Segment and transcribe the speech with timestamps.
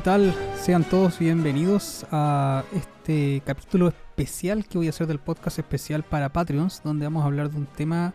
[0.00, 0.34] ¿Qué tal?
[0.58, 6.32] Sean todos bienvenidos a este capítulo especial que voy a hacer del podcast especial para
[6.32, 8.14] Patreons, donde vamos a hablar de un tema,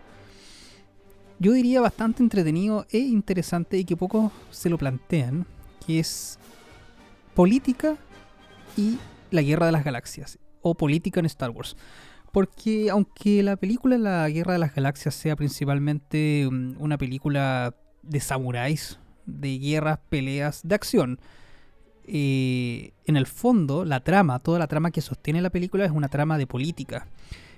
[1.38, 5.46] yo diría, bastante entretenido e interesante y que pocos se lo plantean,
[5.86, 6.40] que es
[7.36, 7.98] política
[8.76, 8.98] y
[9.30, 11.78] la guerra de las galaxias, o política en Star Wars.
[12.32, 18.20] Porque aunque la película La Guerra de las Galaxias sea principalmente mm, una película de
[18.22, 18.98] samuráis,
[19.28, 21.20] de guerras, peleas, de acción,
[22.08, 26.38] en el fondo, la trama, toda la trama que sostiene la película es una trama
[26.38, 27.08] de política,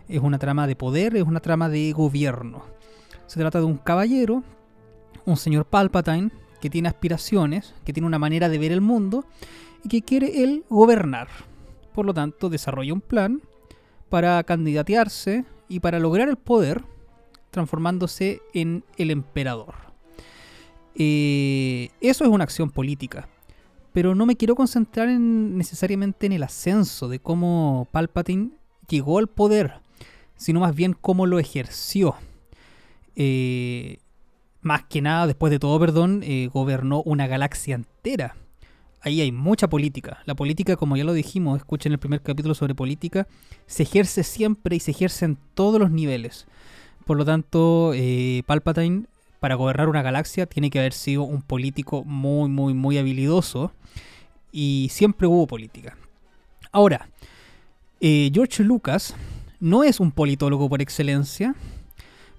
[0.08, 2.64] es una trama de poder, es una trama de gobierno.
[3.26, 4.44] Se trata de un caballero,
[5.26, 6.32] un señor Palpatine,
[6.62, 9.26] que tiene aspiraciones, que tiene una manera de ver el mundo
[9.84, 11.28] y que quiere él gobernar.
[11.94, 13.42] Por lo tanto, desarrolla un plan
[14.10, 16.84] para candidatearse y para lograr el poder,
[17.52, 19.76] transformándose en el emperador.
[20.96, 23.28] Eh, eso es una acción política
[23.98, 28.52] pero no me quiero concentrar en, necesariamente en el ascenso de cómo Palpatine
[28.88, 29.80] llegó al poder,
[30.36, 32.14] sino más bien cómo lo ejerció.
[33.16, 33.98] Eh,
[34.62, 38.36] más que nada, después de todo, perdón, eh, gobernó una galaxia entera.
[39.02, 40.20] Ahí hay mucha política.
[40.26, 43.28] La política, como ya lo dijimos, escuchen el primer capítulo sobre política,
[43.66, 46.46] se ejerce siempre y se ejerce en todos los niveles.
[47.08, 49.08] Por lo tanto, eh, Palpatine,
[49.40, 53.72] para gobernar una galaxia, tiene que haber sido un político muy, muy, muy habilidoso
[54.52, 55.96] y siempre hubo política.
[56.72, 57.10] Ahora,
[58.02, 59.16] eh, George Lucas
[59.60, 61.56] no es un politólogo por excelencia,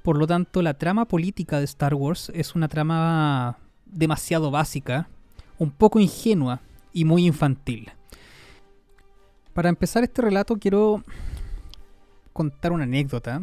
[0.02, 5.08] por lo tanto la trama política de Star Wars es una trama demasiado básica,
[5.58, 6.60] un poco ingenua
[6.92, 7.90] y muy infantil.
[9.52, 11.02] Para empezar este relato quiero
[12.32, 13.42] contar una anécdota.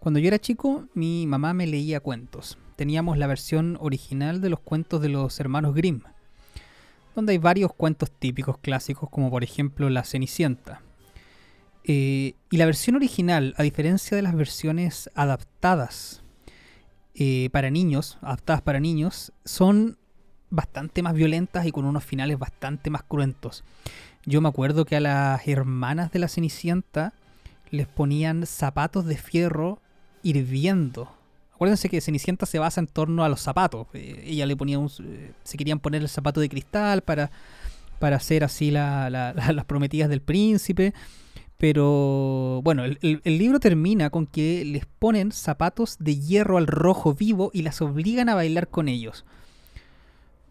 [0.00, 2.58] Cuando yo era chico, mi mamá me leía cuentos.
[2.76, 6.02] Teníamos la versión original de los cuentos de los hermanos Grimm
[7.16, 10.82] donde hay varios cuentos típicos clásicos, como por ejemplo La Cenicienta.
[11.82, 16.22] Eh, y la versión original, a diferencia de las versiones adaptadas
[17.14, 19.98] eh, para niños, adaptadas para niños, son
[20.50, 23.64] bastante más violentas y con unos finales bastante más cruentos.
[24.26, 27.14] Yo me acuerdo que a las hermanas de la Cenicienta
[27.70, 29.80] les ponían zapatos de fierro
[30.22, 31.15] hirviendo
[31.56, 33.86] Acuérdense que Cenicienta se basa en torno a los zapatos.
[33.94, 37.30] Eh, ella le ponía un, eh, se querían poner el zapato de cristal para,
[37.98, 40.92] para hacer así las prometidas del príncipe.
[41.56, 47.50] Pero bueno, el, libro termina con que les ponen zapatos de hierro al rojo vivo
[47.54, 49.24] y las obligan a bailar con ellos.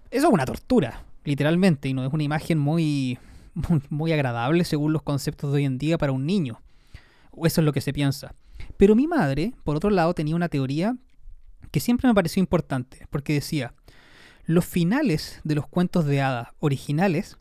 [0.09, 3.19] Eso es una tortura, literalmente, y no es una imagen muy,
[3.91, 6.61] muy agradable según los conceptos de hoy en día para un niño.
[7.29, 8.33] O eso es lo que se piensa.
[8.77, 10.97] Pero mi madre, por otro lado, tenía una teoría
[11.71, 13.73] que siempre me pareció importante, porque decía,
[14.45, 17.37] los finales de los cuentos de hadas originales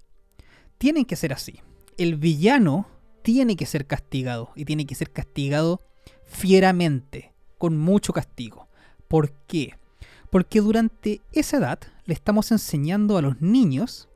[0.78, 1.60] tienen que ser así.
[1.98, 2.88] El villano
[3.22, 5.80] tiene que ser castigado, y tiene que ser castigado
[6.24, 8.68] fieramente, con mucho castigo.
[9.08, 9.78] ¿Por qué?
[10.30, 14.08] Porque durante esa edad le estamos enseñando a los niños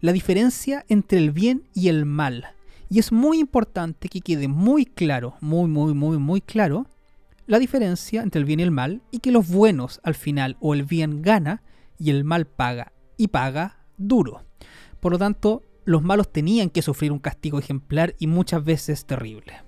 [0.00, 2.54] la diferencia entre el bien y el mal,
[2.90, 6.86] y es muy importante que quede muy claro, muy, muy, muy, muy claro,
[7.46, 10.74] la diferencia entre el bien y el mal y que los buenos al final o
[10.74, 11.62] el bien gana
[11.98, 14.42] y el mal paga y paga duro.
[14.98, 19.62] Por lo tanto, los malos tenían que sufrir un castigo ejemplar y muchas veces terrible.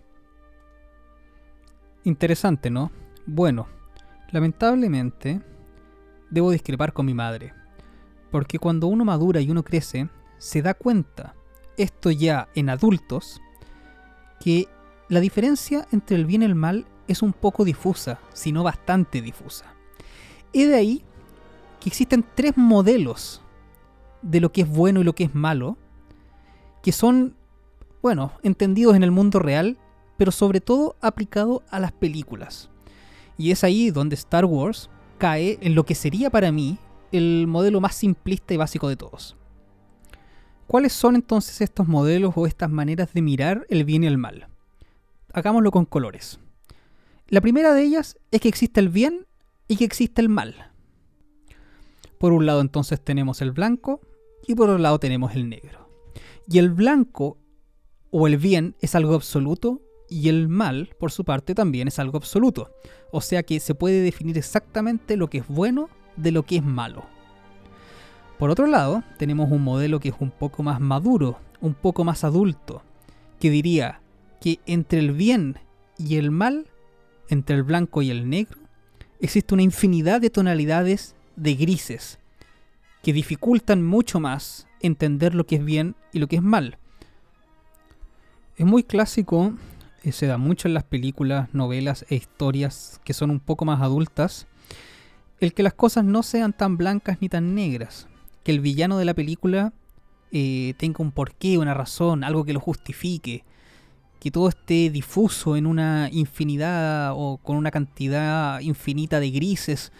[2.03, 2.91] Interesante, ¿no?
[3.27, 3.69] Bueno,
[4.33, 5.41] lamentablemente
[6.29, 7.55] debo discrepar con mi madre,
[8.33, 10.09] porque cuando uno madura y uno crece,
[10.39, 11.37] se da cuenta
[11.77, 13.41] esto ya en adultos,
[14.41, 14.69] que
[15.09, 19.21] la diferencia entre el bien y el mal es un poco difusa, si no bastante
[19.21, 19.75] difusa.
[20.53, 21.05] Y de ahí
[21.81, 23.43] que existen tres modelos
[24.23, 25.77] de lo que es bueno y lo que es malo,
[26.83, 27.37] que son,
[28.03, 29.79] bueno, entendidos en el mundo real,
[30.17, 32.71] pero sobre todo aplicado a las películas.
[33.37, 36.79] Y es ahí donde Star Wars cae en lo que sería para mí
[37.11, 39.37] el modelo más simplista y básico de todos.
[40.67, 44.49] ¿Cuáles son entonces estos modelos o estas maneras de mirar el bien y el mal?
[45.33, 46.39] Hagámoslo con colores.
[47.29, 49.27] La primera de ellas es que existe el bien
[49.69, 50.73] y que existe el mal.
[52.19, 54.01] Por un lado entonces tenemos el blanco
[54.47, 55.89] y por otro lado tenemos el negro.
[56.49, 57.39] Y el blanco
[58.11, 62.19] o el bien es algo absoluto y el mal, por su parte, también es algo
[62.19, 62.71] absoluto.
[63.11, 66.63] O sea que se puede definir exactamente lo que es bueno de lo que es
[66.63, 67.07] malo.
[68.43, 72.25] Por otro lado, tenemos un modelo que es un poco más maduro, un poco más
[72.25, 72.83] adulto,
[73.39, 74.01] que diría
[74.41, 75.59] que entre el bien
[75.97, 76.67] y el mal,
[77.29, 78.59] entre el blanco y el negro,
[79.21, 82.19] existe una infinidad de tonalidades de grises
[83.05, 86.79] que dificultan mucho más entender lo que es bien y lo que es mal.
[88.57, 89.55] Es muy clásico,
[90.03, 93.81] eh, se da mucho en las películas, novelas e historias que son un poco más
[93.81, 94.49] adultas,
[95.39, 98.09] el que las cosas no sean tan blancas ni tan negras,
[98.43, 99.73] que el villano de la película
[100.33, 103.45] eh, tenga un porqué, una razón, algo que lo justifique,
[104.19, 109.93] que todo esté difuso en una infinidad o con una cantidad infinita de grises,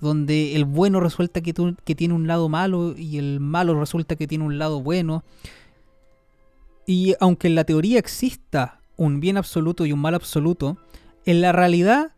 [0.00, 1.52] donde el bueno resulta que,
[1.84, 5.24] que tiene un lado malo y el malo resulta que tiene un lado bueno.
[6.86, 10.78] Y aunque en la teoría exista un bien absoluto y un mal absoluto,
[11.24, 12.12] en la realidad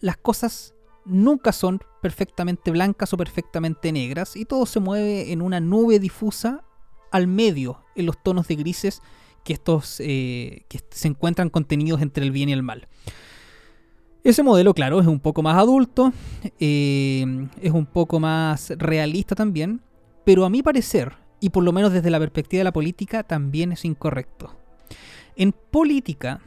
[0.00, 0.73] las cosas
[1.04, 6.64] nunca son perfectamente blancas o perfectamente negras y todo se mueve en una nube difusa
[7.10, 9.02] al medio, en los tonos de grises
[9.44, 12.88] que estos eh, que se encuentran contenidos entre el bien y el mal.
[14.24, 16.12] Ese modelo, claro, es un poco más adulto,
[16.58, 19.82] eh, es un poco más realista también,
[20.24, 23.72] pero a mi parecer, y por lo menos desde la perspectiva de la política, también
[23.72, 24.56] es incorrecto.
[25.36, 26.40] En política,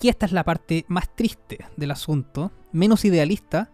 [0.00, 3.70] y esta es la parte más triste del asunto, menos idealista,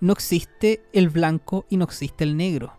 [0.00, 2.72] no existe el blanco y no existe el negro.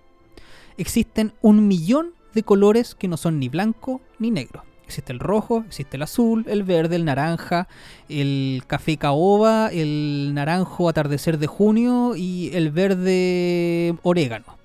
[0.78, 4.64] Existen un millón de colores que no son ni blanco ni negro.
[4.86, 7.68] Existe el rojo, existe el azul, el verde, el naranja,
[8.08, 14.58] el café caoba, el naranjo atardecer de junio y el verde orégano.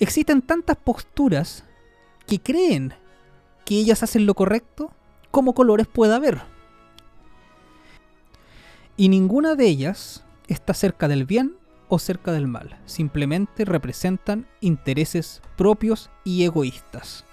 [0.00, 1.64] Existen tantas posturas
[2.26, 2.94] que creen
[3.64, 4.90] que ellas hacen lo correcto
[5.30, 6.40] como colores pueda haber.
[9.00, 11.54] Y ninguna de ellas está cerca del bien
[11.86, 12.80] o cerca del mal.
[12.84, 17.24] Simplemente representan intereses propios y egoístas.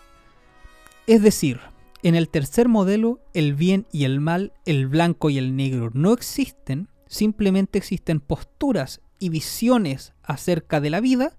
[1.07, 1.59] Es decir,
[2.03, 6.13] en el tercer modelo, el bien y el mal, el blanco y el negro no
[6.13, 11.35] existen, simplemente existen posturas y visiones acerca de la vida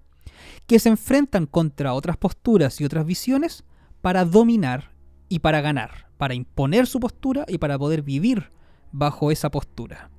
[0.65, 3.63] que se enfrentan contra otras posturas y otras visiones
[4.01, 4.91] para dominar
[5.29, 8.51] y para ganar, para imponer su postura y para poder vivir
[8.91, 10.09] bajo esa postura.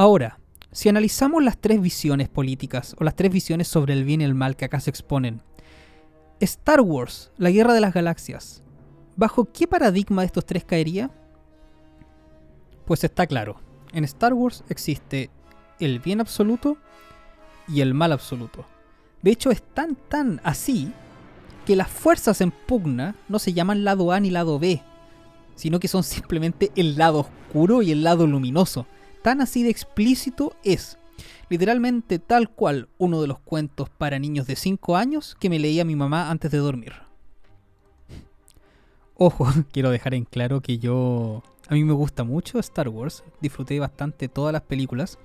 [0.00, 0.40] Ahora,
[0.72, 4.34] si analizamos las tres visiones políticas o las tres visiones sobre el bien y el
[4.34, 5.42] mal que acá se exponen,
[6.40, 8.62] Star Wars, la Guerra de las Galaxias,
[9.16, 11.10] ¿bajo qué paradigma de estos tres caería?
[12.86, 13.60] Pues está claro,
[13.92, 15.28] en Star Wars existe
[15.80, 16.78] el bien absoluto
[17.68, 18.64] y el mal absoluto.
[19.20, 20.94] De hecho, es tan tan así
[21.66, 24.82] que las fuerzas en pugna no se llaman lado A ni lado B,
[25.56, 28.86] sino que son simplemente el lado oscuro y el lado luminoso.
[29.22, 30.98] Tan así de explícito es
[31.50, 35.84] literalmente tal cual uno de los cuentos para niños de 5 años que me leía
[35.84, 36.94] mi mamá antes de dormir.
[39.14, 41.42] Ojo, quiero dejar en claro que yo...
[41.68, 45.18] A mí me gusta mucho Star Wars, disfruté bastante todas las películas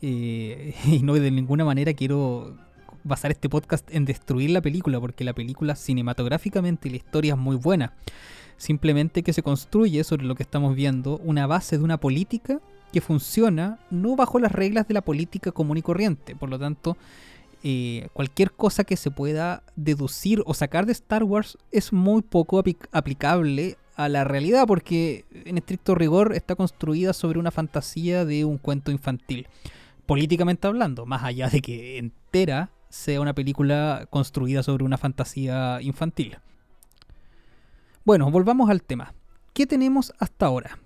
[0.00, 2.56] eh, y no de ninguna manera quiero
[3.04, 7.38] basar este podcast en destruir la película porque la película cinematográficamente y la historia es
[7.38, 7.94] muy buena.
[8.56, 12.60] Simplemente que se construye sobre lo que estamos viendo una base de una política
[12.92, 16.34] que funciona no bajo las reglas de la política común y corriente.
[16.34, 16.96] Por lo tanto,
[17.62, 22.62] eh, cualquier cosa que se pueda deducir o sacar de Star Wars es muy poco
[22.92, 28.58] aplicable a la realidad porque en estricto rigor está construida sobre una fantasía de un
[28.58, 29.48] cuento infantil.
[30.06, 36.38] Políticamente hablando, más allá de que entera sea una película construida sobre una fantasía infantil.
[38.04, 39.12] Bueno, volvamos al tema.
[39.52, 40.78] ¿Qué tenemos hasta ahora?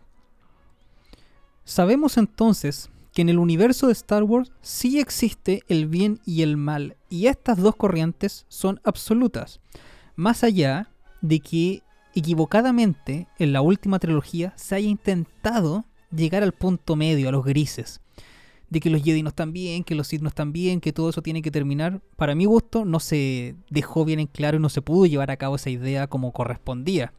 [1.64, 6.56] Sabemos entonces que en el universo de Star Wars sí existe el bien y el
[6.56, 9.60] mal, y estas dos corrientes son absolutas,
[10.16, 10.90] más allá
[11.20, 11.82] de que
[12.14, 18.00] equivocadamente en la última trilogía se haya intentado llegar al punto medio, a los grises,
[18.68, 21.10] de que los Jedi no están bien, que los Sith no están bien, que todo
[21.10, 22.00] eso tiene que terminar.
[22.16, 25.36] Para mi gusto no se dejó bien en claro y no se pudo llevar a
[25.36, 27.12] cabo esa idea como correspondía.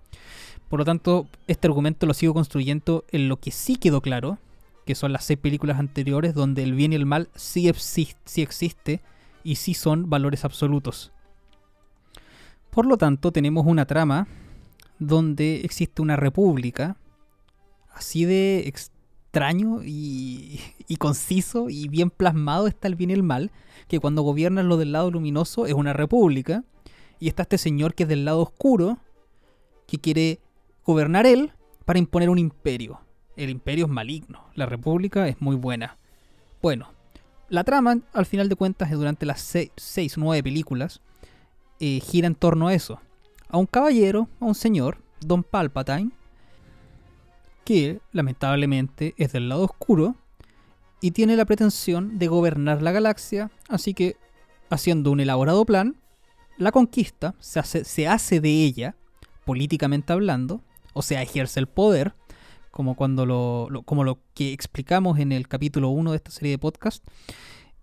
[0.74, 4.39] Por lo tanto, este argumento lo sigo construyendo en lo que sí quedó claro,
[4.88, 9.01] que son las seis películas anteriores, donde el bien y el mal sí, existe
[9.44, 11.12] y sí son valores absolutos.
[12.72, 14.27] Por lo tanto, tenemos una trama
[14.98, 16.98] donde existe una república,
[17.94, 23.51] así de extraño y, y, conciso y bien plasmado está el bien y el mal,
[23.88, 26.63] que cuando gobiernan lo del lado luminoso es una república,
[27.20, 28.98] y está este señor que es del lado oscuro,
[29.86, 30.39] que quiere
[30.86, 31.52] gobernar él
[31.86, 33.00] para imponer un imperio.
[33.36, 35.98] El imperio es maligno, la república es muy buena.
[36.62, 36.90] Bueno,
[37.50, 39.42] la trama, al final de cuentas, durante las
[39.75, 41.02] seis, o nueve películas,
[41.80, 43.00] eh, gira en torno a eso.
[43.50, 46.12] A un caballero, a un señor, Don Palpatine,
[47.63, 50.16] que lamentablemente es del lado oscuro
[51.02, 54.18] y tiene la pretensión de gobernar la galaxia, así que,
[54.70, 55.96] haciendo un elaborado plan,
[56.58, 58.96] la conquista, se hace de ella,
[59.46, 60.62] políticamente hablando,
[60.94, 62.14] o sea, ejerce el poder,
[62.72, 66.58] como cuando lo, como lo que explicamos en el capítulo 1 de esta serie de
[66.58, 67.04] podcast.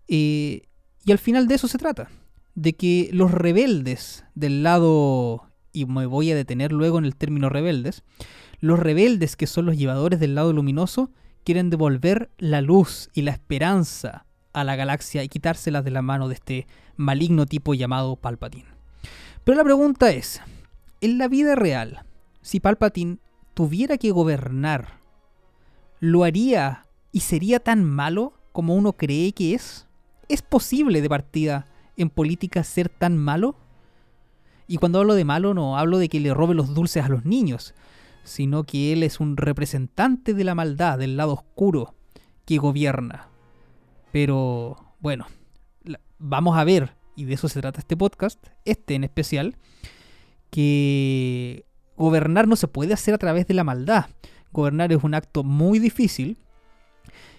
[0.09, 0.62] Eh,
[1.05, 2.11] y al final de eso se trata,
[2.55, 7.49] de que los rebeldes del lado, y me voy a detener luego en el término
[7.49, 8.02] rebeldes,
[8.59, 11.11] los rebeldes que son los llevadores del lado luminoso
[11.45, 16.29] quieren devolver la luz y la esperanza a la galaxia y quitárselas de la mano
[16.29, 18.69] de este maligno tipo llamado Palpatine.
[19.45, 20.43] Pero la pregunta es,
[21.00, 22.05] en la vida real,
[22.42, 23.18] si Palpatine
[23.54, 25.00] tuviera que gobernar,
[26.00, 29.87] ¿lo haría y sería tan malo como uno cree que es?
[30.28, 31.66] ¿Es posible de partida
[31.97, 33.56] en política ser tan malo?
[34.66, 37.25] Y cuando hablo de malo no hablo de que le robe los dulces a los
[37.25, 37.75] niños,
[38.23, 41.94] sino que él es un representante de la maldad, del lado oscuro,
[42.44, 43.28] que gobierna.
[44.12, 45.26] Pero bueno,
[46.18, 49.56] vamos a ver, y de eso se trata este podcast, este en especial,
[50.50, 51.64] que
[52.00, 54.07] gobernar no se puede hacer a través de la maldad.
[54.52, 56.38] Gobernar es un acto muy difícil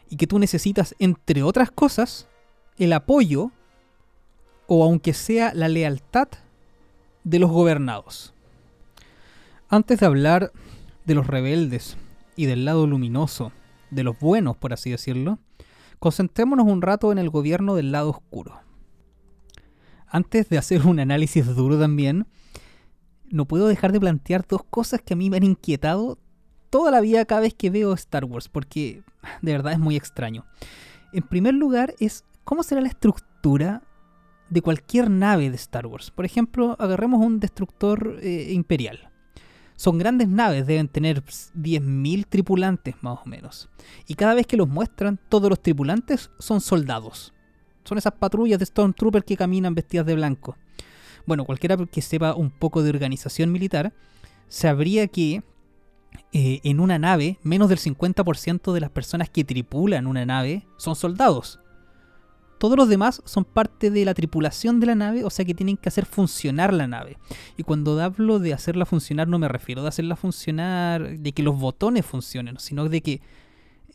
[0.08, 2.28] y que tú necesitas, entre otras cosas,
[2.78, 3.50] el apoyo
[4.68, 6.28] o aunque sea la lealtad
[7.24, 8.36] de los gobernados.
[9.68, 10.52] Antes de hablar
[11.06, 11.98] de los rebeldes
[12.36, 13.52] y del lado luminoso,
[13.90, 15.40] de los buenos, por así decirlo,
[15.98, 18.62] concentrémonos un rato en el gobierno del lado oscuro.
[20.08, 22.28] Antes de hacer un análisis duro también,
[23.32, 26.18] no puedo dejar de plantear dos cosas que a mí me han inquietado
[26.70, 29.04] toda la vida cada vez que veo Star Wars, porque
[29.42, 30.46] de verdad es muy extraño.
[31.14, 33.84] En primer lugar es cómo será la estructura
[34.50, 36.12] de cualquier nave de Star Wars.
[36.12, 39.12] Por ejemplo, agarremos un destructor eh, imperial.
[39.76, 43.70] Son grandes naves, deben tener 10.000 tripulantes más o menos.
[44.08, 47.34] Y cada vez que los muestran, todos los tripulantes son soldados.
[47.84, 50.56] Son esas patrullas de Stormtroopers que caminan vestidas de blanco.
[51.26, 53.94] Bueno, cualquiera que sepa un poco de organización militar,
[54.48, 55.44] sabría que
[56.34, 60.96] eh, en una nave, menos del 50% de las personas que tripulan una nave son
[60.96, 61.60] soldados.
[62.58, 65.78] Todos los demás son parte de la tripulación de la nave, o sea que tienen
[65.78, 67.18] que hacer funcionar la nave.
[67.58, 71.58] Y cuando hablo de hacerla funcionar no me refiero de hacerla funcionar, de que los
[71.60, 73.22] botones funcionen, sino de que,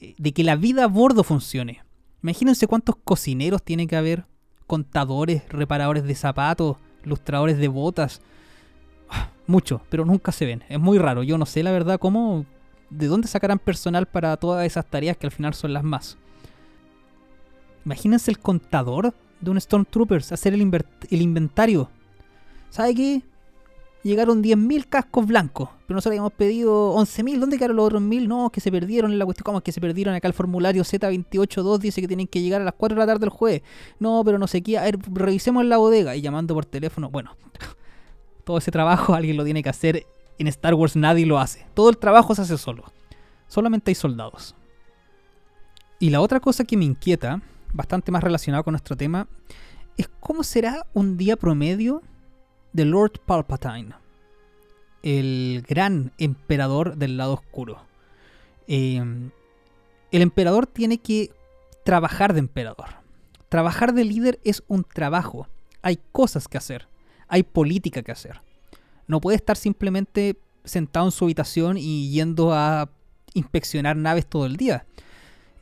[0.00, 1.84] eh, de que la vida a bordo funcione.
[2.22, 4.26] Imagínense cuántos cocineros tiene que haber,
[4.66, 8.20] contadores, reparadores de zapatos, lustradores de botas.
[9.46, 10.64] Mucho, pero nunca se ven.
[10.68, 11.22] Es muy raro.
[11.22, 12.44] Yo no sé la verdad cómo,
[12.90, 16.18] de dónde sacarán personal para todas esas tareas que al final son las más.
[17.84, 21.88] Imagínense el contador de un Stormtroopers, hacer el, el inventario.
[22.70, 23.22] ¿Sabe qué?
[24.06, 27.40] Llegaron 10.000 cascos blancos, pero nosotros habíamos pedido 11.000.
[27.40, 28.28] ¿Dónde quedaron los otros 1.000?
[28.28, 29.42] No, que se perdieron en la cuestión.
[29.44, 30.14] ¿Cómo que se perdieron?
[30.14, 33.20] Acá el formulario Z282 dice que tienen que llegar a las 4 de la tarde
[33.20, 33.62] del jueves.
[33.98, 34.78] No, pero no sé qué.
[34.78, 36.14] A ver, revisemos en la bodega.
[36.14, 37.10] Y llamando por teléfono.
[37.10, 37.36] Bueno,
[38.44, 40.06] todo ese trabajo alguien lo tiene que hacer.
[40.38, 41.66] En Star Wars nadie lo hace.
[41.74, 42.84] Todo el trabajo se hace solo.
[43.48, 44.54] Solamente hay soldados.
[45.98, 47.42] Y la otra cosa que me inquieta
[47.76, 49.28] bastante más relacionado con nuestro tema,
[49.96, 52.02] es cómo será un día promedio
[52.76, 53.94] de Lord Palpatine,
[55.02, 57.82] el gran emperador del lado oscuro.
[58.68, 59.30] Em,
[60.12, 61.30] el emperador tiene que
[61.84, 62.88] trabajar de emperador.
[63.48, 65.48] Trabajar de líder es un trabajo.
[65.80, 66.86] Hay cosas que hacer.
[67.28, 68.42] Hay política que hacer.
[69.06, 72.90] No puede estar simplemente sentado en su habitación y yendo a
[73.32, 74.84] inspeccionar naves todo el día.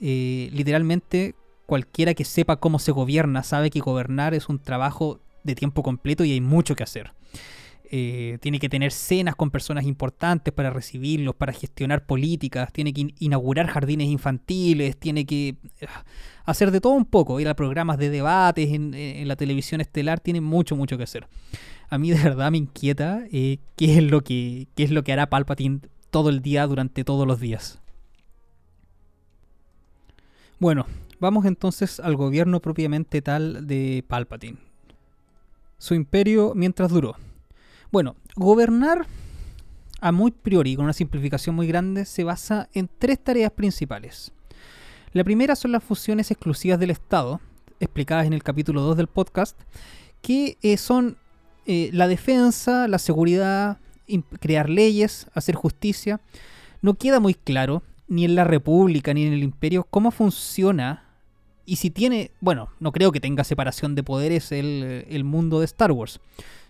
[0.01, 5.55] Eh, literalmente cualquiera que sepa cómo se gobierna sabe que gobernar es un trabajo de
[5.55, 7.13] tiempo completo y hay mucho que hacer.
[7.91, 13.15] Eh, tiene que tener cenas con personas importantes para recibirlos, para gestionar políticas, tiene que
[13.21, 15.49] inaugurar jardines infantiles, tiene que
[15.81, 15.87] eh,
[16.45, 20.41] hacer de todo un poco, ir a programas de debates en, la televisión estelar, tiene
[20.41, 21.29] mucho, mucho que hacer.
[21.89, 25.13] A mí de verdad me inquieta eh, qué, es lo que, qué es lo que
[25.13, 27.81] hará Palpatine todo el día durante todos los días.
[30.59, 30.87] Bueno,
[31.25, 34.59] Vamos entonces al gobierno propiamente tal de Palpatine.
[35.85, 37.15] Su imperio mientras duró.
[37.93, 39.07] Bueno, gobernar
[40.01, 44.33] a muy priori, con una simplificación muy grande, se basa en tres tareas principales.
[45.13, 47.39] La primera son las funciones exclusivas del Estado,
[47.81, 49.61] explicadas en el capítulo 2 del podcast,
[50.23, 51.19] que eh, son
[51.67, 53.77] eh, la defensa, la seguridad,
[54.41, 56.19] crear leyes, hacer justicia.
[56.81, 61.04] No queda muy claro, ni en la República ni en el Imperio, cómo funciona
[61.67, 65.67] y si tiene, bueno, no creo que tenga separación de poderes el, el mundo de
[65.67, 66.21] Star Wars.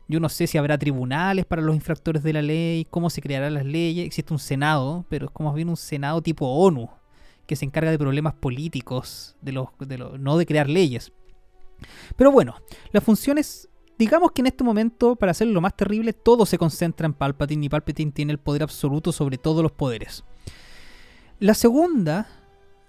[0.06, 3.54] Yo no sé si habrá tribunales para los infractores de la ley, cómo se crearán
[3.54, 4.06] las leyes.
[4.06, 6.90] Existe un Senado, pero es como bien un Senado tipo ONU,
[7.46, 11.12] que se encarga de problemas políticos, de los, de los, no de crear leyes.
[12.16, 12.54] Pero bueno,
[12.92, 17.14] las funciones digamos que en este momento, para hacerlo más terrible, todo se concentra en
[17.14, 20.24] Palpatine y Palpatine tiene el poder absoluto sobre todos los poderes.
[21.38, 22.28] La segunda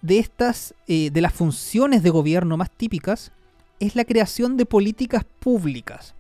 [0.05, 3.31] de estas, eh, de las funciones de gobierno más típicas,
[3.79, 6.13] es la creación de políticas públicas.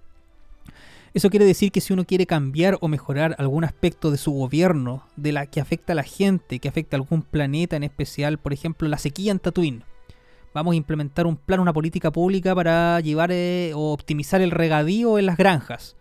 [1.13, 5.03] Eso quiere decir que si uno quiere cambiar o mejorar algún aspecto de su gobierno,
[5.15, 8.51] de la que afecta a la gente, que afecta a algún planeta en especial, por
[8.51, 9.83] ejemplo la sequía en Tatooine,
[10.53, 15.19] vamos a implementar un plan, una política pública para llevar eh, o optimizar el regadío
[15.19, 15.95] en las granjas.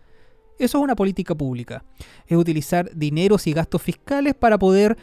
[0.57, 1.83] Eso es una política pública.
[2.27, 4.97] Es utilizar dineros y gastos fiscales para poder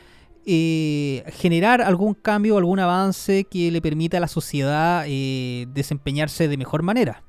[0.47, 6.57] eh, generar algún cambio, algún avance que le permita a la sociedad eh, desempeñarse de
[6.57, 7.23] mejor manera.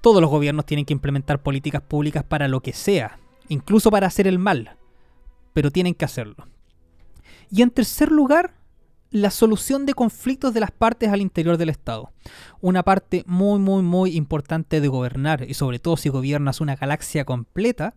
[0.00, 4.26] Todos los gobiernos tienen que implementar políticas públicas para lo que sea, incluso para hacer
[4.26, 4.76] el mal,
[5.52, 6.48] pero tienen que hacerlo.
[7.50, 8.57] Y en tercer lugar,
[9.10, 12.12] la solución de conflictos de las partes al interior del Estado.
[12.60, 17.24] Una parte muy, muy, muy importante de gobernar, y sobre todo si gobiernas una galaxia
[17.24, 17.94] completa,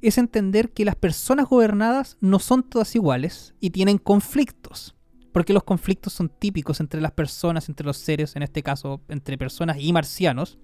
[0.00, 4.94] es entender que las personas gobernadas no son todas iguales y tienen conflictos.
[5.32, 9.36] Porque los conflictos son típicos entre las personas, entre los seres, en este caso entre
[9.36, 10.58] personas y marcianos.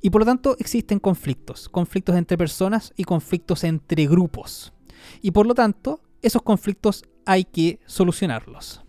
[0.00, 4.72] Y por lo tanto existen conflictos, conflictos entre personas y conflictos entre grupos.
[5.20, 8.83] Y por lo tanto, esos conflictos hay que solucionarlos.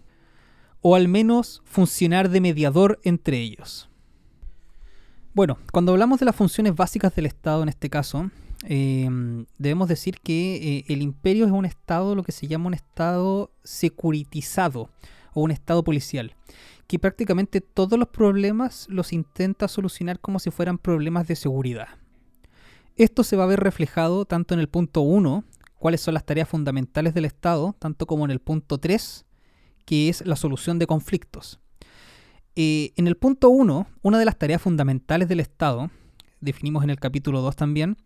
[0.88, 3.90] O al menos funcionar de mediador entre ellos.
[5.34, 8.30] Bueno, cuando hablamos de las funciones básicas del Estado en este caso,
[8.68, 9.10] eh,
[9.58, 13.50] debemos decir que eh, el imperio es un Estado, lo que se llama un Estado
[13.64, 14.92] securitizado
[15.34, 16.36] o un Estado policial
[16.86, 21.88] que prácticamente todos los problemas los intenta solucionar como si fueran problemas de seguridad.
[22.96, 25.46] Esto se va a ver reflejado tanto en el punto 1,
[25.80, 29.26] cuáles son las tareas fundamentales del Estado, tanto como en el punto 3,
[29.86, 31.60] que es la solución de conflictos.
[32.56, 35.90] Eh, en el punto 1, una de las tareas fundamentales del Estado,
[36.42, 37.98] definimos en el capítulo 2 también,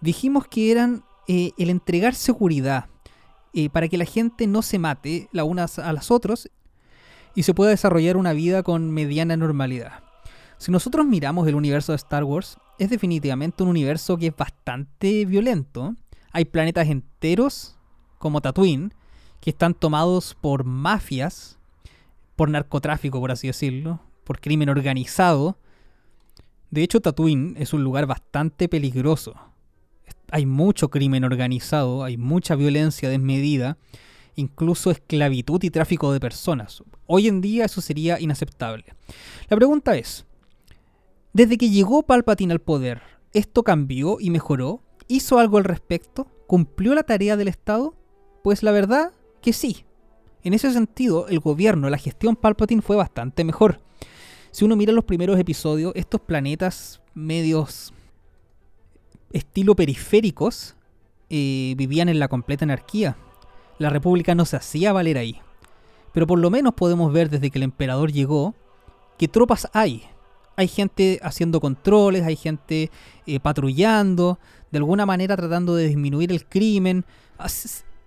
[0.00, 2.86] dijimos que eran eh, el entregar seguridad
[3.54, 6.50] eh, para que la gente no se mate las unas a las otras
[7.34, 10.02] y se pueda desarrollar una vida con mediana normalidad.
[10.58, 15.24] Si nosotros miramos el universo de Star Wars, es definitivamente un universo que es bastante
[15.26, 15.94] violento.
[16.32, 17.76] Hay planetas enteros,
[18.18, 18.94] como Tatooine,
[19.42, 21.58] que están tomados por mafias,
[22.36, 25.58] por narcotráfico, por así decirlo, por crimen organizado.
[26.70, 29.34] De hecho, Tatooine es un lugar bastante peligroso.
[30.30, 33.76] Hay mucho crimen organizado, hay mucha violencia desmedida
[34.36, 36.82] incluso esclavitud y tráfico de personas.
[37.06, 38.84] Hoy en día eso sería inaceptable.
[39.48, 40.24] La pregunta es,
[41.32, 43.02] desde que llegó Palpatine al poder,
[43.32, 44.82] ¿esto cambió y mejoró?
[45.08, 46.28] ¿Hizo algo al respecto?
[46.46, 47.94] ¿Cumplió la tarea del Estado?
[48.42, 49.84] Pues la verdad que sí.
[50.42, 53.80] En ese sentido, el gobierno, la gestión Palpatine fue bastante mejor.
[54.50, 57.92] Si uno mira los primeros episodios, estos planetas medios
[59.32, 60.76] estilo periféricos
[61.30, 63.16] eh, vivían en la completa anarquía
[63.82, 65.40] la República no se hacía valer ahí.
[66.12, 68.54] Pero por lo menos podemos ver desde que el emperador llegó
[69.18, 70.04] que tropas hay.
[70.56, 72.90] Hay gente haciendo controles, hay gente
[73.26, 74.38] eh, patrullando,
[74.70, 77.04] de alguna manera tratando de disminuir el crimen.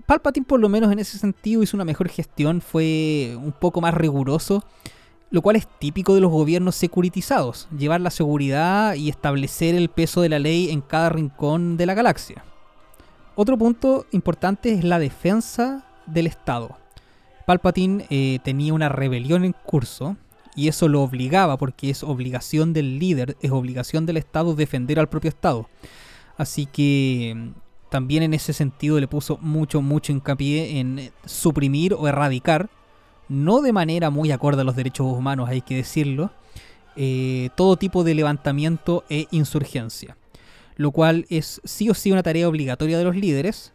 [0.06, 3.94] Palpatine por lo menos en ese sentido hizo una mejor gestión, fue un poco más
[3.94, 4.64] riguroso,
[5.32, 10.22] lo cual es típico de los gobiernos securitizados, llevar la seguridad y establecer el peso
[10.22, 12.44] de la ley en cada rincón de la galaxia.
[13.36, 16.78] Otro punto importante es la defensa del Estado.
[17.48, 20.18] Palpatine eh, tenía una rebelión en curso
[20.56, 25.10] y eso lo obligaba porque es obligación del líder, es obligación del Estado defender al
[25.10, 25.68] propio Estado.
[26.38, 27.52] Así que
[27.96, 32.70] también en ese sentido le puso mucho, mucho hincapié en suprimir o erradicar,
[33.30, 36.32] no de manera muy acorde a los derechos humanos, hay que decirlo,
[36.98, 40.18] eh, todo tipo de levantamiento e insurgencia
[40.76, 43.72] lo cual es sí o sí una tarea obligatoria de los líderes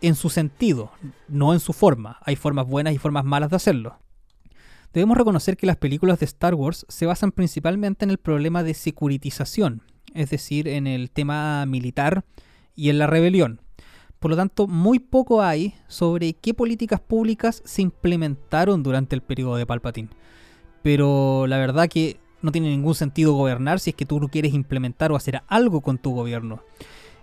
[0.00, 0.90] en su sentido,
[1.28, 2.18] no en su forma.
[2.22, 4.00] Hay formas buenas y formas malas de hacerlo.
[4.92, 8.74] Debemos reconocer que las películas de Star Wars se basan principalmente en el problema de
[8.74, 9.82] securitización,
[10.14, 12.24] es decir, en el tema militar
[12.76, 13.60] y en la rebelión.
[14.20, 19.56] Por lo tanto, muy poco hay sobre qué políticas públicas se implementaron durante el periodo
[19.56, 20.08] de Palpatine.
[20.82, 25.10] Pero la verdad que no tiene ningún sentido gobernar si es que tú quieres implementar
[25.10, 26.62] o hacer algo con tu gobierno.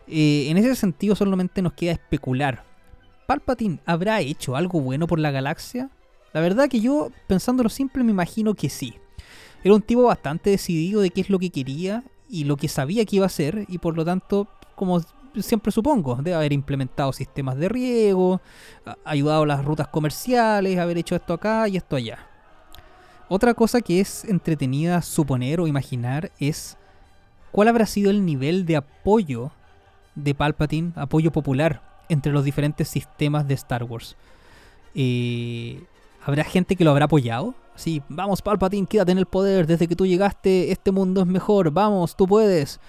[0.08, 2.66] Eh, en ese sentido solamente nos queda especular.
[3.26, 5.90] ¿Palpatine habrá hecho algo bueno por la galaxia?
[6.34, 8.96] La verdad que yo, pensándolo simple, me imagino que sí.
[9.64, 13.06] Era un tipo bastante decidido de qué es lo que quería y lo que sabía
[13.06, 15.00] que iba a hacer y por lo tanto, como
[15.42, 18.42] siempre supongo, debe haber implementado sistemas de riego,
[19.04, 22.20] ayudado a las rutas comerciales, haber hecho esto acá y esto allá.
[23.30, 26.78] Otra cosa que es entretenida suponer o imaginar es
[27.52, 29.52] ¿cuál habrá sido el nivel de apoyo
[30.16, 34.16] de Palpatine, apoyo popular entre los diferentes sistemas de Star Wars?
[34.94, 35.84] Eh,
[36.26, 37.56] ¿Habrá gente que lo habrá apoyado?
[37.76, 41.72] Sí, vamos Palpatine, quédate en el poder, desde que tú llegaste este mundo es mejor,
[41.72, 42.80] vamos, tú puedes.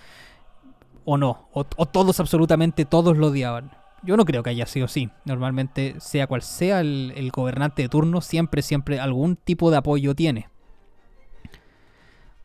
[1.05, 3.71] O no, o, todos, absolutamente todos lo odiaban.
[4.03, 5.11] Yo no creo que haya sido así.
[5.25, 10.49] Normalmente, sea cual sea el gobernante de turno, siempre, siempre algún tipo de apoyo tiene.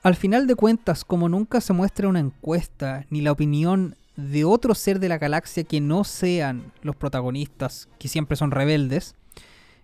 [0.02, 4.74] Al final de cuentas, como nunca se muestra una encuesta ni la opinión de otro
[4.74, 9.16] ser de la galaxia que no sean los protagonistas, que siempre son rebeldes,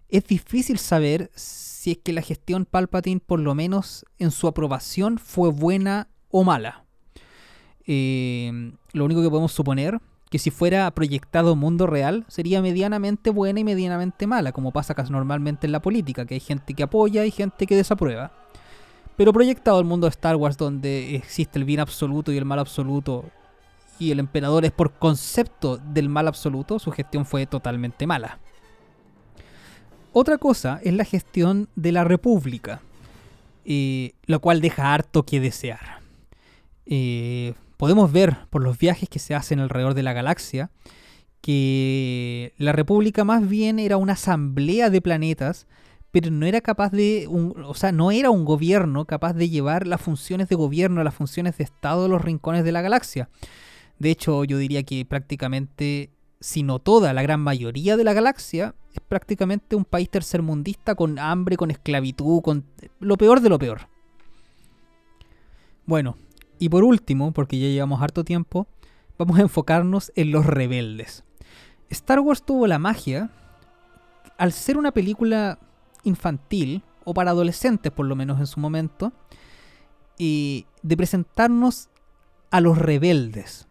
[0.07, 5.17] es difícil saber si es que la gestión Palpatine, por lo menos en su aprobación,
[5.17, 6.84] fue buena o mala.
[7.87, 13.59] Eh, lo único que podemos suponer que si fuera proyectado mundo real sería medianamente buena
[13.59, 17.25] y medianamente mala, como pasa casi normalmente en la política, que hay gente que apoya
[17.25, 18.31] y gente que desaprueba.
[19.17, 22.59] Pero proyectado al mundo de Star Wars donde existe el bien absoluto y el mal
[22.59, 23.25] absoluto
[23.97, 28.39] y el emperador es por concepto del mal absoluto, su gestión fue totalmente mala.
[30.11, 32.81] Otra cosa es la gestión de la República,
[33.63, 35.99] eh, lo cual deja harto que desear.
[36.85, 40.71] Eh, podemos ver por los viajes que se hacen alrededor de la galaxia
[41.41, 45.67] que la República más bien era una asamblea de planetas
[46.15, 49.99] pero no era capaz de, o sea, no era un gobierno capaz de llevar las
[49.99, 53.27] funciones de gobierno, las funciones de Estado a los rincones de la galaxia.
[53.99, 58.75] De hecho, yo diría que prácticamente, si no toda, la gran mayoría de la galaxia
[58.93, 62.63] es prácticamente un país tercermundista con hambre, con esclavitud, con
[63.01, 63.89] lo peor de lo peor.
[65.85, 66.15] Bueno,
[66.59, 68.67] y por último, porque ya llevamos harto tiempo,
[69.17, 71.23] vamos a enfocarnos en los rebeldes.
[71.89, 73.29] Star Wars tuvo la magia,
[74.37, 75.59] al ser una película
[76.03, 79.13] infantil, o para adolescentes por lo menos en su momento,
[80.17, 81.89] de presentarnos
[82.51, 83.67] a los rebeldes,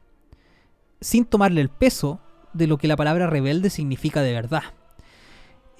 [1.00, 2.20] sin tomarle el peso
[2.52, 4.62] de lo que la palabra rebelde significa de verdad.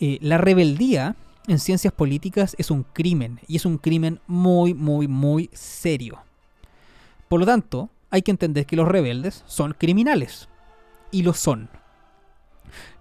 [0.01, 5.07] Eh, la rebeldía en ciencias políticas es un crimen, y es un crimen muy, muy,
[5.07, 6.19] muy serio.
[7.29, 10.49] Por lo tanto, hay que entender que los rebeldes son criminales,
[11.11, 11.71] y lo son.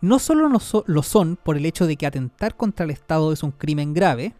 [0.01, 0.47] No solo
[0.85, 4.35] lo son por el hecho de que atentar contra el Estado es un crimen grave,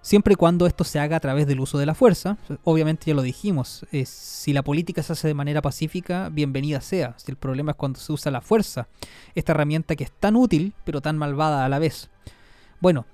[0.00, 2.38] siempre y cuando esto se haga a través del uso de la fuerza.
[2.64, 7.14] Obviamente ya lo dijimos, si la política se hace de manera pacífica, bienvenida sea.
[7.18, 8.88] Si el problema es cuando se usa la fuerza,
[9.34, 12.08] esta herramienta que es tan útil pero tan malvada a la vez.
[12.80, 13.04] Bueno,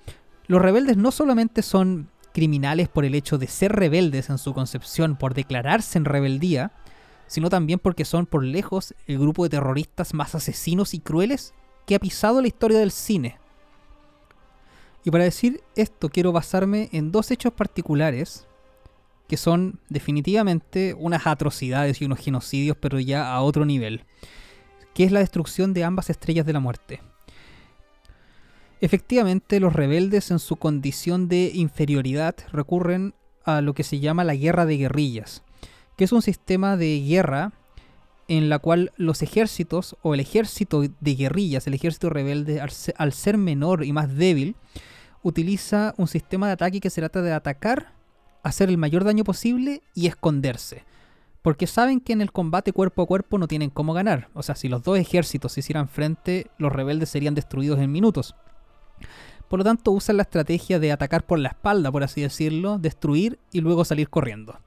[0.47, 5.15] los rebeldes no solamente son criminales por el hecho de ser rebeldes en su concepción,
[5.15, 6.73] por declararse en rebeldía,
[7.27, 11.53] sino también porque son por lejos el grupo de terroristas más asesinos y crueles
[11.87, 13.39] que ha pisado la historia del cine.
[15.05, 18.45] Y para decir esto quiero basarme en dos hechos particulares
[19.29, 24.03] que son definitivamente unas atrocidades y unos genocidios, pero ya a otro nivel,
[24.93, 27.01] que es la destrucción de ambas estrellas de la muerte.
[28.81, 33.13] Efectivamente, los rebeldes en su condición de inferioridad recurren
[33.45, 35.43] a lo que se llama la guerra de guerrillas,
[35.95, 37.53] que es un sistema de guerra
[38.27, 43.37] en la cual los ejércitos o el ejército de guerrillas, el ejército rebelde, al ser
[43.37, 44.55] menor y más débil,
[45.21, 47.93] utiliza un sistema de ataque que se trata de atacar,
[48.43, 50.83] hacer el mayor daño posible y esconderse.
[51.41, 54.29] Porque saben que en el combate cuerpo a cuerpo no tienen cómo ganar.
[54.33, 58.35] O sea, si los dos ejércitos se hicieran frente, los rebeldes serían destruidos en minutos.
[59.47, 63.39] Por lo tanto, usan la estrategia de atacar por la espalda, por así decirlo, destruir
[63.51, 64.59] y luego salir corriendo.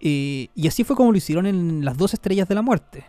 [0.00, 3.04] Eh, y así fue como lo hicieron en las dos estrellas de la muerte.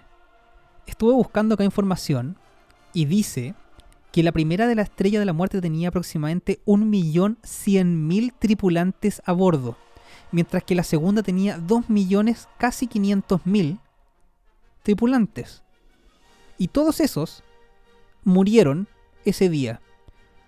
[0.88, 2.38] Estuve buscando acá información
[2.94, 3.56] y dice
[4.12, 9.78] que la primera de la estrella de la muerte tenía aproximadamente 1.100.000 tripulantes a bordo,
[10.32, 13.80] mientras que la segunda tenía 2 millones, casi 500.000
[14.84, 15.64] tripulantes.
[16.58, 17.44] Y todos esos
[18.24, 18.88] murieron
[19.26, 19.82] ese día.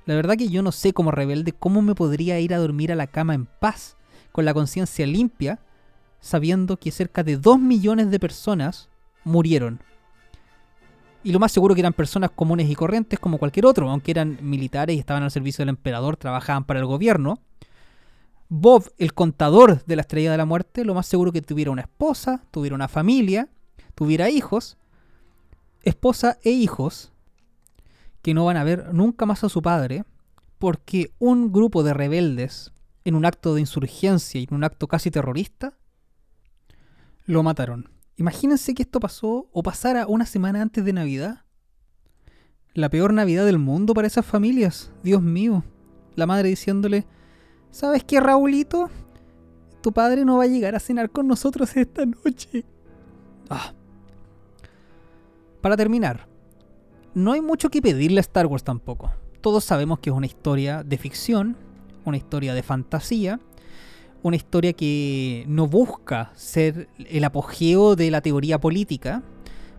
[0.07, 2.95] La verdad que yo no sé como rebelde cómo me podría ir a dormir a
[2.95, 3.97] la cama en paz,
[4.31, 5.59] con la conciencia limpia,
[6.21, 8.87] sabiendo que cerca de 2 millones de personas
[9.25, 9.81] murieron.
[11.25, 14.37] Y lo más seguro que eran personas comunes y corrientes como cualquier otro, aunque eran
[14.41, 17.41] militares y estaban al servicio del emperador, trabajaban para el gobierno.
[18.47, 21.81] Bob, el contador de la estrella de la muerte, lo más seguro que tuviera una
[21.81, 23.49] esposa, tuviera una familia,
[23.93, 24.77] tuviera hijos,
[25.83, 27.11] esposa e hijos,
[28.27, 30.03] que no van a ver nunca más a su padre,
[30.57, 32.73] porque un grupo de rebeldes,
[33.05, 35.77] en un acto de insurgencia y en un acto casi terrorista,
[37.25, 37.89] lo mataron.
[38.17, 41.45] Imagínense que esto pasó o pasara una semana antes de Navidad.
[42.73, 44.91] La peor Navidad del mundo para esas familias.
[45.03, 45.63] Dios mío.
[46.17, 47.07] La madre diciéndole,
[47.71, 48.89] ¿sabes qué, Raulito?
[49.81, 52.65] tu padre no va a llegar a cenar con nosotros esta noche.
[53.49, 53.71] Ah.
[55.61, 56.27] Para terminar,
[57.17, 59.11] no hay mucho que pedirle a Star Wars tampoco.
[59.41, 61.57] Todos sabemos que es una historia de ficción,
[62.05, 63.39] una historia de fantasía,
[64.21, 69.23] una historia que no busca ser el apogeo de la teoría política,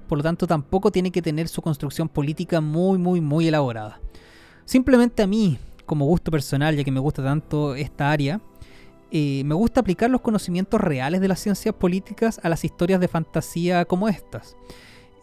[0.09, 4.01] por lo tanto tampoco tiene que tener su construcción política muy, muy, muy elaborada.
[4.65, 8.41] Simplemente a mí, como gusto personal, ya que me gusta tanto esta área,
[9.13, 13.07] eh, me gusta aplicar los conocimientos reales de las ciencias políticas a las historias de
[13.07, 14.57] fantasía como estas.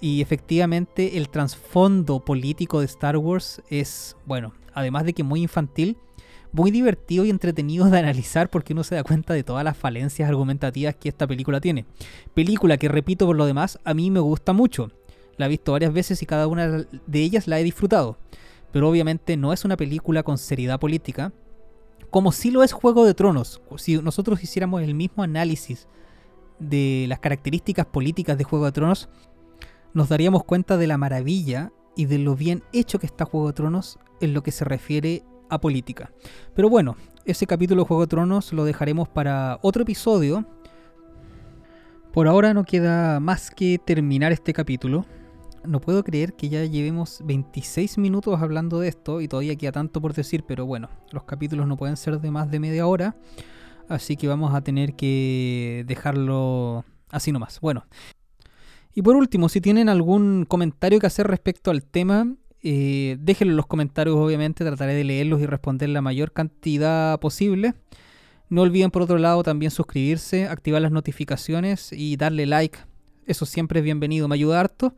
[0.02, 5.98] Y efectivamente el trasfondo político de Star Wars es, bueno, además de que muy infantil,
[6.52, 10.30] muy divertido y entretenido de analizar porque uno se da cuenta de todas las falencias
[10.30, 11.86] argumentativas que esta película tiene.
[12.34, 14.92] Película que, repito por lo demás, a mí me gusta mucho.
[15.38, 18.18] La he visto varias veces y cada una de ellas la he disfrutado.
[18.72, 21.34] Pero obviamente no es una película con seriedad política,
[22.10, 23.62] como si lo es Juego de Tronos.
[23.78, 25.88] Si nosotros hiciéramos el mismo análisis
[26.60, 29.10] de las características políticas de Juego de Tronos,
[29.96, 33.54] nos daríamos cuenta de la maravilla y de lo bien hecho que está Juego de
[33.54, 36.12] Tronos en lo que se refiere a política.
[36.54, 40.46] Pero bueno, ese capítulo de Juego de Tronos lo dejaremos para otro episodio.
[42.12, 45.06] Por ahora no queda más que terminar este capítulo.
[45.64, 50.02] No puedo creer que ya llevemos 26 minutos hablando de esto y todavía queda tanto
[50.02, 53.16] por decir, pero bueno, los capítulos no pueden ser de más de media hora,
[53.88, 57.62] así que vamos a tener que dejarlo así nomás.
[57.62, 57.86] Bueno,
[58.96, 63.58] y por último, si tienen algún comentario que hacer respecto al tema, eh, déjenlo en
[63.58, 67.74] los comentarios, obviamente, trataré de leerlos y responder la mayor cantidad posible.
[68.48, 72.80] No olviden, por otro lado, también suscribirse, activar las notificaciones y darle like.
[73.26, 74.96] Eso siempre es bienvenido, me ayuda harto.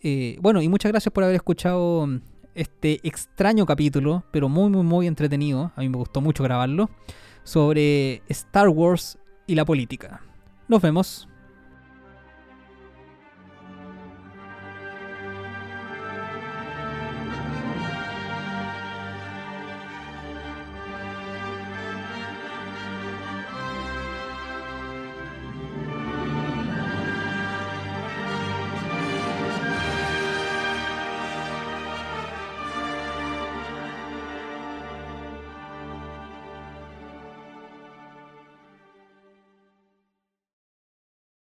[0.00, 2.08] Eh, bueno, y muchas gracias por haber escuchado
[2.56, 5.70] este extraño capítulo, pero muy, muy, muy entretenido.
[5.76, 6.90] A mí me gustó mucho grabarlo.
[7.44, 10.22] Sobre Star Wars y la política.
[10.66, 11.27] Nos vemos.